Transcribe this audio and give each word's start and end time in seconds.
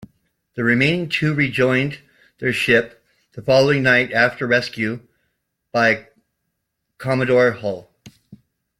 The 0.55 0.63
remaining 0.63 1.09
two 1.09 1.31
rejoined 1.35 1.99
their 2.39 2.51
ship 2.53 3.05
the 3.33 3.41
following 3.43 3.83
night 3.83 4.11
after 4.11 4.47
rescue 4.47 5.01
by 5.71 6.07
"Commodore 6.97 7.51
Hull". 7.51 7.87